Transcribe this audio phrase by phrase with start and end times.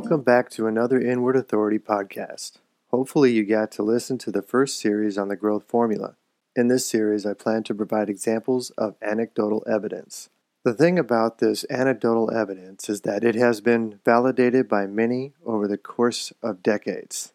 [0.00, 2.52] Welcome back to another Inward Authority podcast.
[2.90, 6.16] Hopefully, you got to listen to the first series on the growth formula.
[6.56, 10.30] In this series, I plan to provide examples of anecdotal evidence.
[10.64, 15.68] The thing about this anecdotal evidence is that it has been validated by many over
[15.68, 17.34] the course of decades.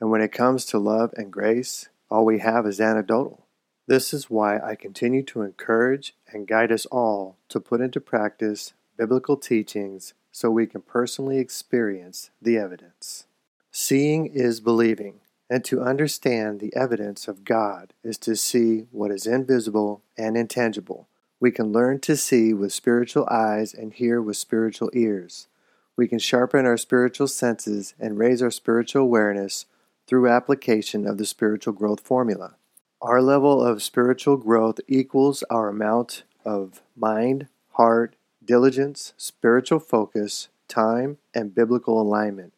[0.00, 3.46] And when it comes to love and grace, all we have is anecdotal.
[3.88, 8.74] This is why I continue to encourage and guide us all to put into practice
[8.96, 13.24] biblical teachings so we can personally experience the evidence.
[13.70, 19.26] Seeing is believing, and to understand the evidence of God is to see what is
[19.26, 21.08] invisible and intangible.
[21.40, 25.48] We can learn to see with spiritual eyes and hear with spiritual ears.
[25.96, 29.64] We can sharpen our spiritual senses and raise our spiritual awareness
[30.06, 32.56] through application of the spiritual growth formula.
[33.00, 38.15] Our level of spiritual growth equals our amount of mind, heart,
[38.46, 42.52] diligence, spiritual focus, time, and biblical alignment.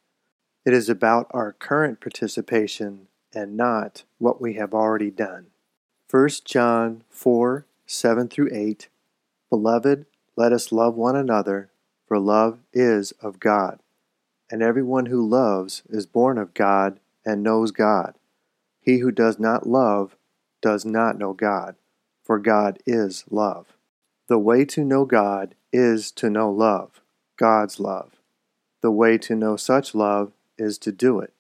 [0.64, 5.46] It is about our current participation and not what we have already done.
[6.10, 8.88] 1 John 4 7 through 8
[9.50, 11.70] Beloved, let us love one another,
[12.06, 13.80] for love is of God.
[14.50, 18.14] And everyone who loves is born of God and knows God.
[18.80, 20.16] He who does not love
[20.60, 21.76] does not know God,
[22.22, 23.77] for God is love.
[24.28, 27.00] The way to know God is to know love,
[27.38, 28.12] God's love.
[28.82, 31.32] The way to know such love is to do it.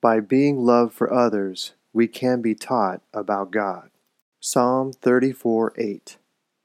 [0.00, 3.90] By being love for others, we can be taught about God.
[4.38, 6.18] Psalm 34 8.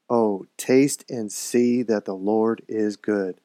[0.07, 3.41] Oh, taste and see that the Lord is good.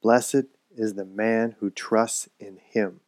[0.00, 0.44] Blessed
[0.76, 3.00] is the man who trusts in him.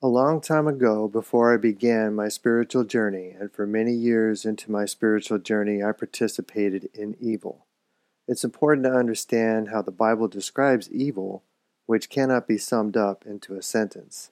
[0.00, 4.70] A long time ago, before I began my spiritual journey, and for many years into
[4.70, 7.66] my spiritual journey, I participated in evil.
[8.30, 11.42] It's important to understand how the Bible describes evil,
[11.86, 14.30] which cannot be summed up into a sentence.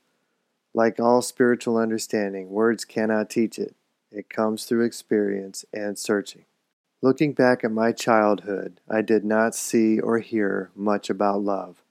[0.72, 3.74] Like all spiritual understanding, words cannot teach it.
[4.12, 6.44] It comes through experience and searching.
[7.02, 11.82] Looking back at my childhood, I did not see or hear much about love.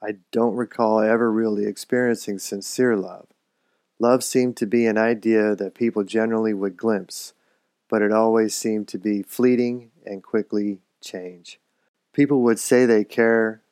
[0.00, 3.26] I don't recall ever really experiencing sincere love.
[3.98, 7.32] Love seemed to be an idea that people generally would glimpse,
[7.88, 11.60] but it always seemed to be fleeting and quickly change.
[12.12, 13.62] People would say they care,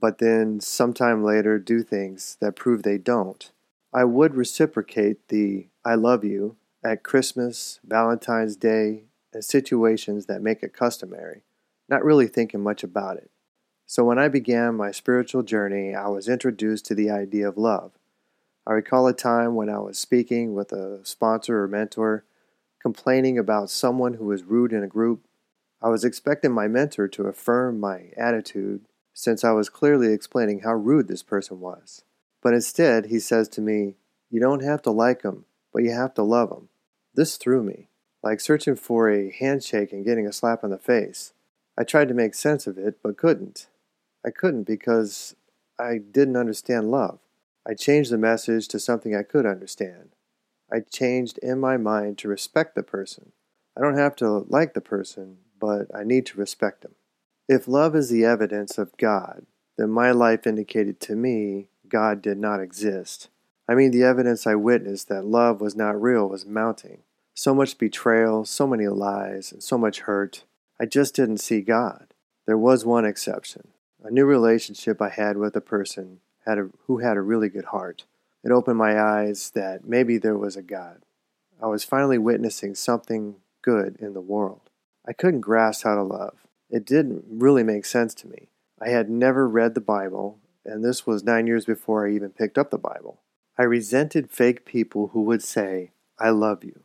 [0.00, 3.50] but then sometime later do things that prove they don't.
[3.92, 10.62] I would reciprocate the I love you at Christmas, Valentine's Day, and situations that make
[10.62, 11.42] it customary,
[11.88, 13.30] not really thinking much about it.
[13.86, 17.92] So when I began my spiritual journey, I was introduced to the idea of love.
[18.66, 22.24] I recall a time when I was speaking with a sponsor or mentor,
[22.80, 25.24] complaining about someone who was rude in a group
[25.84, 30.72] I was expecting my mentor to affirm my attitude since I was clearly explaining how
[30.72, 32.04] rude this person was.
[32.42, 33.96] But instead, he says to me,
[34.30, 35.44] You don't have to like him,
[35.74, 36.70] but you have to love him.
[37.12, 37.88] This threw me,
[38.22, 41.34] like searching for a handshake and getting a slap in the face.
[41.76, 43.66] I tried to make sense of it, but couldn't.
[44.24, 45.36] I couldn't because
[45.78, 47.18] I didn't understand love.
[47.68, 50.12] I changed the message to something I could understand.
[50.72, 53.32] I changed in my mind to respect the person.
[53.76, 56.94] I don't have to like the person, but I need to respect him.
[57.48, 59.46] If love is the evidence of God,
[59.78, 63.28] then my life indicated to me God did not exist.
[63.66, 66.98] I mean, the evidence I witnessed that love was not real was mounting.
[67.32, 70.44] So much betrayal, so many lies, and so much hurt.
[70.78, 72.08] I just didn't see God.
[72.46, 73.68] There was one exception
[74.02, 77.64] a new relationship I had with a person had a, who had a really good
[77.66, 78.04] heart.
[78.44, 81.00] It opened my eyes that maybe there was a God.
[81.62, 84.68] I was finally witnessing something good in the world.
[85.06, 86.46] I couldn't grasp how to love.
[86.70, 88.48] It didn't really make sense to me.
[88.80, 92.58] I had never read the Bible, and this was nine years before I even picked
[92.58, 93.20] up the Bible.
[93.58, 96.80] I resented fake people who would say, I love you,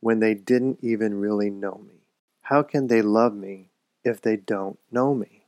[0.00, 2.04] when they didn't even really know me.
[2.42, 3.70] How can they love me
[4.04, 5.46] if they don't know me?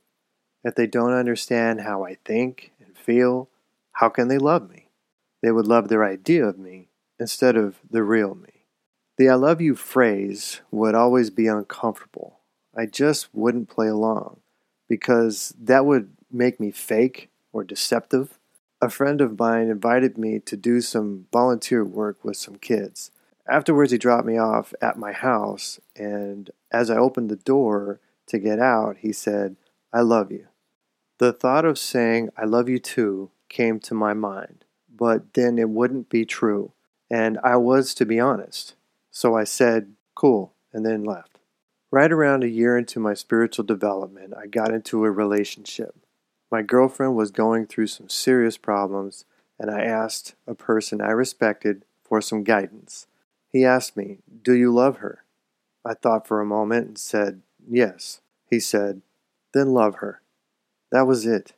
[0.63, 3.49] If they don't understand how I think and feel,
[3.93, 4.89] how can they love me?
[5.41, 6.89] They would love their idea of me
[7.19, 8.56] instead of the real me.
[9.17, 12.37] The I love you phrase would always be uncomfortable.
[12.75, 14.41] I just wouldn't play along
[14.87, 18.37] because that would make me fake or deceptive.
[18.79, 23.09] A friend of mine invited me to do some volunteer work with some kids.
[23.49, 28.37] Afterwards, he dropped me off at my house, and as I opened the door to
[28.37, 29.55] get out, he said,
[29.91, 30.47] I love you.
[31.17, 34.65] The thought of saying, I love you too, came to my mind,
[34.95, 36.73] but then it wouldn't be true,
[37.09, 38.75] and I was to be honest.
[39.17, 41.39] So I said, cool, and then left.
[41.89, 45.95] Right around a year into my spiritual development, I got into a relationship.
[46.51, 49.25] My girlfriend was going through some serious problems,
[49.59, 53.07] and I asked a person I respected for some guidance.
[53.51, 55.23] He asked me, Do you love her?
[55.83, 58.21] I thought for a moment and said, Yes.
[58.47, 59.01] He said,
[59.51, 60.21] Then love her.
[60.91, 61.53] That was it.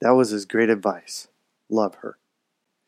[0.00, 1.28] That was his great advice.
[1.70, 2.18] Love her.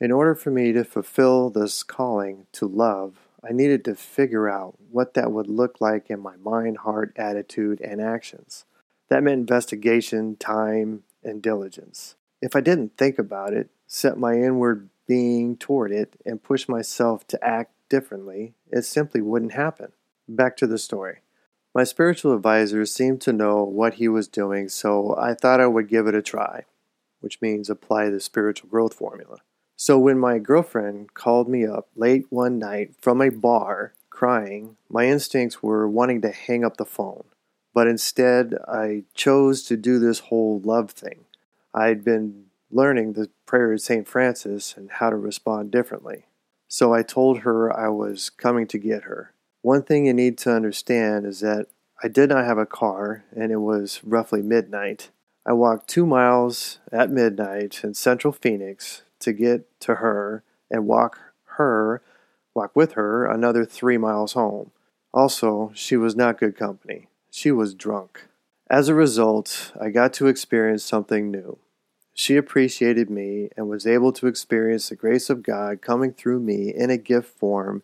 [0.01, 4.77] In order for me to fulfill this calling to love, I needed to figure out
[4.91, 8.65] what that would look like in my mind, heart, attitude, and actions.
[9.09, 12.17] That meant investigation, time, and diligence.
[12.43, 17.27] If I didn't think about it, set my inward being toward it, and push myself
[17.29, 19.93] to act differently, it simply wouldn't happen.
[20.29, 21.19] Back to the story.
[21.75, 25.89] My spiritual advisor seemed to know what he was doing, so I thought I would
[25.89, 26.65] give it a try,
[27.21, 29.39] which means apply the spiritual growth formula.
[29.79, 35.07] So when my girlfriend called me up late one night from a bar crying, my
[35.07, 37.25] instincts were wanting to hang up the phone.
[37.75, 41.27] But instead, I chose to do this whole love thing.
[41.75, 44.09] I'd been learning the prayer of St.
[44.09, 46.25] Francis and how to respond differently.
[46.69, 49.35] So I told her I was coming to get her.
[49.61, 51.67] One thing you need to understand is that
[52.03, 55.11] I did not have a car and it was roughly midnight.
[55.45, 61.19] I walked two miles at midnight in central Phoenix to get to her and walk
[61.57, 62.01] her,
[62.55, 64.71] walk with her another three miles home.
[65.13, 67.09] Also, she was not good company.
[67.29, 68.29] She was drunk.
[68.71, 71.59] As a result, I got to experience something new.
[72.15, 76.73] She appreciated me and was able to experience the grace of God coming through me
[76.73, 77.83] in a gift form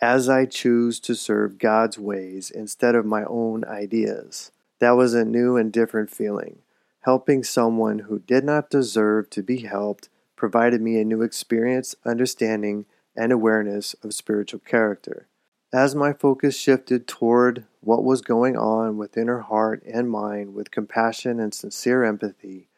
[0.00, 4.52] as I choose to serve God's ways instead of my own ideas.
[4.78, 6.60] That was a new and different feeling.
[7.02, 10.08] Helping someone who did not deserve to be helped
[10.38, 12.86] provided me a new experience, understanding,
[13.16, 15.26] and awareness of spiritual character.
[15.72, 20.70] As my focus shifted toward what was going on within her heart and mind with
[20.70, 22.68] compassion and sincere empathy,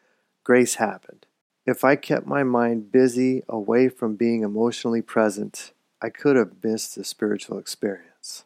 [0.43, 1.27] grace happened.
[1.65, 5.71] If I kept my mind busy away from being emotionally present,
[6.01, 8.45] I could have missed the spiritual experience.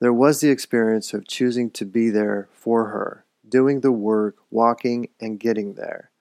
[0.00, 5.08] There was the experience of choosing to be there for her, doing the work, walking,
[5.20, 6.11] and getting there.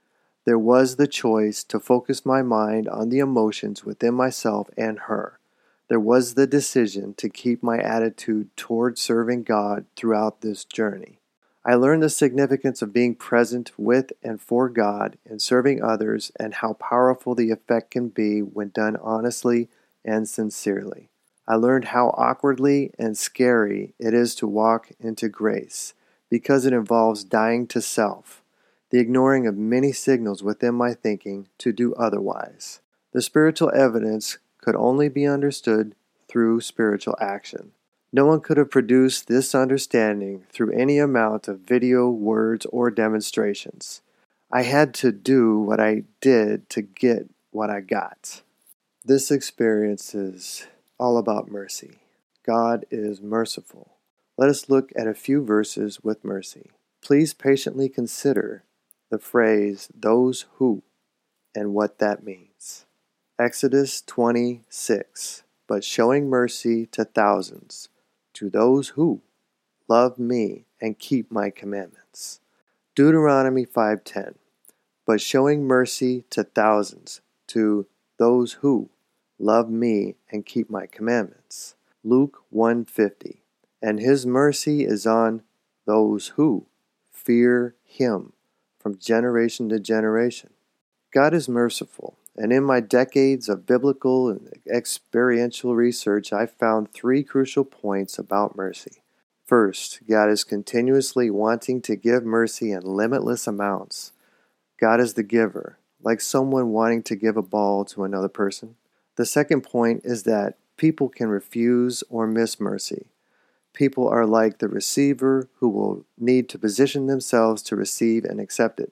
[0.44, 5.40] There was the choice to focus my mind on the emotions within myself and her.
[5.88, 11.20] There was the decision to keep my attitude toward serving God throughout this journey.
[11.64, 16.56] I learned the significance of being present with and for God and serving others and
[16.56, 19.70] how powerful the effect can be when done honestly
[20.04, 21.10] and sincerely.
[21.48, 25.94] I learned how awkwardly and scary it is to walk into grace
[26.32, 28.41] because it involves dying to self
[28.92, 32.82] the ignoring of many signals within my thinking to do otherwise.
[33.14, 35.96] The spiritual evidence could only be understood
[36.28, 37.72] through spiritual action.
[38.14, 44.02] No one could have produced this understanding through any amount of video, words, or demonstrations.
[44.52, 48.42] I had to do what I did to get what I got.
[49.06, 50.68] This experience is
[51.00, 52.00] all about mercy.
[52.46, 53.94] God is merciful.
[54.38, 56.72] Let us look at a few verses with mercy.
[57.02, 58.64] Please patiently consider
[59.12, 60.82] the phrase those who
[61.54, 62.86] and what that means.
[63.38, 67.90] Exodus 26 But showing mercy to thousands,
[68.34, 69.22] to those who
[69.88, 72.40] love me and keep my commandments.
[72.96, 74.36] Deuteronomy 5:10
[75.06, 78.90] But showing mercy to thousands, to those who
[79.38, 81.76] love me and keep my commandments.
[82.04, 83.42] Luke 1:50
[83.82, 85.44] And his mercy is on
[85.86, 86.68] those who
[87.10, 88.32] fear him
[88.82, 90.50] from generation to generation.
[91.14, 97.24] God is merciful, and in my decades of biblical and experiential research, I found three
[97.24, 99.04] crucial points about mercy.
[99.46, 104.14] First, God is continuously wanting to give mercy in limitless amounts.
[104.80, 108.76] God is the giver, like someone wanting to give a ball to another person.
[109.18, 113.08] The second point is that people can refuse or miss mercy.
[113.74, 118.80] People are like the receiver who will need to position themselves to receive and accept
[118.80, 118.92] it.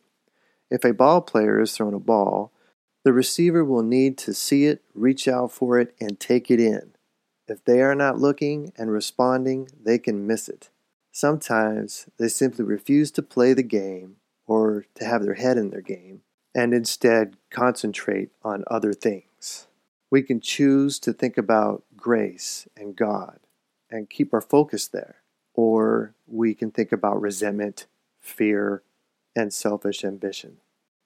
[0.69, 2.51] If a ball player is thrown a ball,
[3.03, 6.93] the receiver will need to see it, reach out for it, and take it in.
[7.47, 10.69] If they are not looking and responding, they can miss it.
[11.11, 15.81] Sometimes they simply refuse to play the game or to have their head in their
[15.81, 16.21] game
[16.55, 19.67] and instead concentrate on other things.
[20.11, 23.39] We can choose to think about grace and God
[23.89, 25.17] and keep our focus there.
[25.53, 27.85] Or we can think about resentment,
[28.19, 28.83] fear,
[29.35, 30.57] and selfish ambition.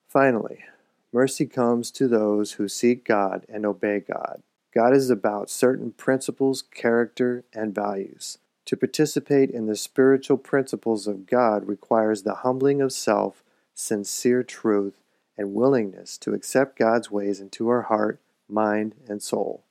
[0.08, 0.64] Finally,
[1.12, 4.42] mercy comes to those who seek God and obey God.
[4.74, 8.38] God is about certain principles, character, and values.
[8.66, 13.42] To participate in the spiritual principles of God requires the humbling of self,
[13.74, 14.94] sincere truth,
[15.36, 19.64] and willingness to accept God's ways into our heart mind, and soul.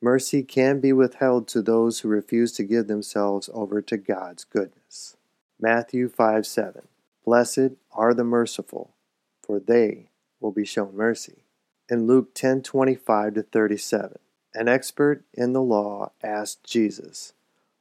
[0.00, 5.16] Mercy can be withheld to those who refuse to give themselves over to God's goodness.
[5.60, 6.88] Matthew 5 7.
[7.24, 8.94] Blessed are the merciful,
[9.42, 11.42] for they will be shown mercy.
[11.88, 14.18] In Luke 10 25 to 37,
[14.54, 17.32] an expert in the law asked Jesus,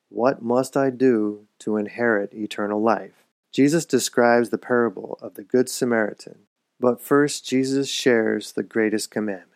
[0.09, 3.23] What must I do to inherit eternal life?
[3.51, 6.39] Jesus describes the parable of the Good Samaritan,
[6.79, 9.51] but first Jesus shares the greatest commandment.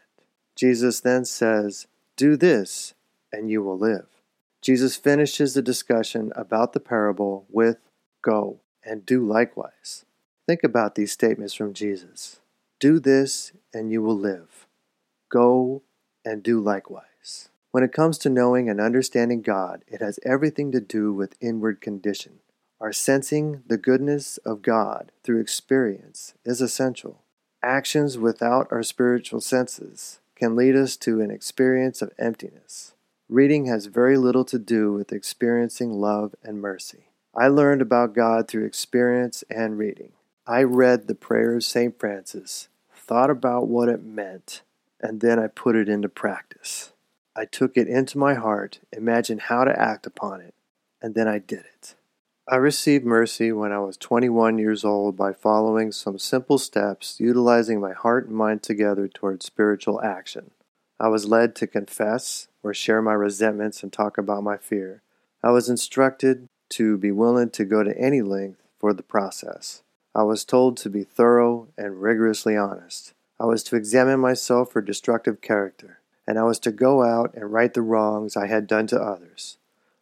[0.56, 1.88] Jesus then says,
[2.22, 2.94] Do this,
[3.34, 4.06] and you will live.
[4.62, 7.78] Jesus finishes the discussion about the parable with,
[8.22, 10.06] Go and do likewise.
[10.48, 12.40] Think about these statements from Jesus
[12.80, 14.68] Do this, and you will live.
[15.32, 15.82] Go
[16.24, 17.50] and do likewise.
[17.72, 21.82] When it comes to knowing and understanding God, it has everything to do with inward
[21.82, 22.34] condition.
[22.80, 27.24] Our sensing the goodness of God through experience is essential.
[27.64, 32.96] Actions without our spiritual senses can lead us to an experience of emptiness.
[33.30, 37.10] Reading has very little to do with experiencing love and mercy.
[37.36, 40.14] I learned about God through experience and reading.
[40.48, 42.00] I read the prayer of St.
[42.00, 44.64] Francis, thought about what it meant,
[45.00, 46.92] and then I put it into practice.
[47.36, 50.56] I took it into my heart, imagined how to act upon it,
[51.04, 51.94] and then I did it.
[52.48, 57.80] I received mercy when I was 21 years old by following some simple steps, utilizing
[57.80, 60.50] my heart and mind together toward spiritual action.
[61.00, 65.04] I was led to confess or share my resentments and talk about my fear.
[65.44, 69.84] I was instructed to be willing to go to any length for the process.
[70.16, 73.14] I was told to be thorough and rigorously honest.
[73.40, 77.54] I was to examine myself for destructive character, and I was to go out and
[77.54, 79.58] right the wrongs I had done to others.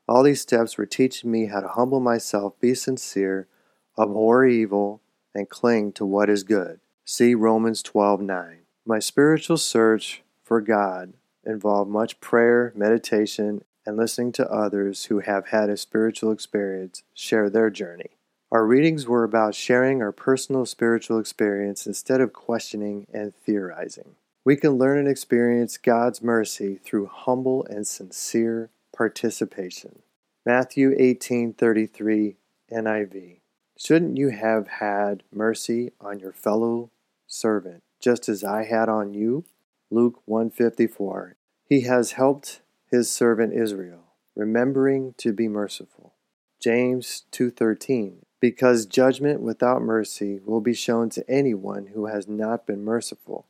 [0.10, 3.48] All these steps were teaching me how to humble myself, be sincere,
[3.96, 5.02] abhor evil,
[5.36, 6.80] and cling to what is good.
[7.06, 8.62] See Romans 12:9.
[8.88, 11.14] My spiritual search for God
[11.46, 17.48] involved much prayer, meditation, and listening to others who have had a spiritual experience share
[17.48, 18.18] their journey.
[18.52, 24.16] Our readings were about sharing our personal spiritual experience instead of questioning and theorizing.
[24.44, 30.02] We can learn and experience God's mercy through humble and sincere participation.
[30.46, 32.36] Matthew 18:33
[32.70, 33.40] NIV.
[33.78, 36.92] Shouldn't you have had mercy on your fellow
[37.26, 39.46] servant just as I had on you?
[39.90, 41.38] Luke 154.
[41.64, 42.60] He has helped
[42.92, 46.16] his servant Israel, remembering to be merciful.
[46.60, 52.84] James 2:13 Because judgment without mercy will be shown to anyone who has not been
[52.84, 53.48] merciful.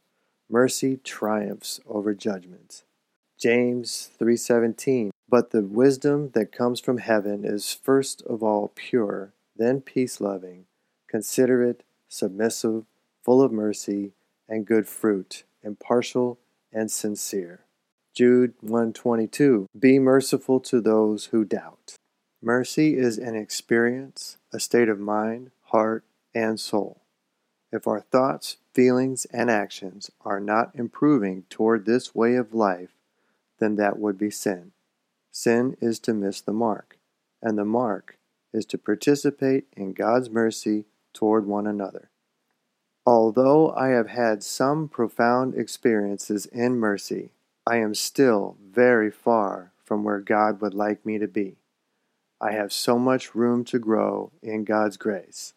[0.47, 2.83] Mercy triumphs over judgment.
[3.39, 9.79] James 3:17 But the wisdom that comes from heaven is first of all pure, then
[9.79, 10.65] peace-loving,
[11.07, 12.85] considerate, submissive,
[13.21, 14.13] full of mercy
[14.47, 16.39] and good fruit, impartial
[16.73, 17.59] and sincere.
[18.15, 21.95] Jude 122 Be merciful to those who doubt.
[22.41, 27.01] Mercy is an experience, a state of mind, heart, and soul.
[27.71, 32.89] If our thoughts, feelings, and actions are not improving toward this way of life,
[33.59, 34.71] then that would be sin.
[35.41, 36.97] Sin is to miss the mark,
[37.41, 38.17] and the mark
[38.51, 42.09] is to participate in God's mercy toward one another.
[43.05, 47.31] Although I have had some profound experiences in mercy,
[47.65, 51.55] I am still very far from where God would like me to be.
[52.41, 55.53] I have so much room to grow in God's grace,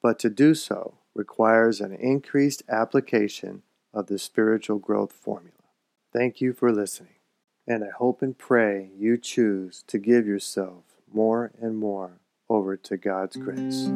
[0.00, 5.64] but to do so requires an increased application of the spiritual growth formula.
[6.12, 7.15] Thank you for listening,
[7.66, 12.96] and I hope and pray you choose to give yourself more and more over to
[12.96, 13.88] God's grace.